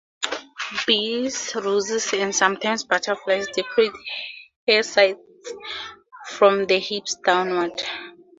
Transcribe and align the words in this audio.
Bees, 0.87 1.53
roses, 1.53 2.11
and 2.13 2.33
sometimes 2.33 2.83
butterflies 2.85 3.45
decorate 3.49 3.91
her 4.67 4.81
sides 4.81 5.19
from 6.25 6.65
the 6.65 6.79
hips 6.79 7.17
downward. 7.23 7.79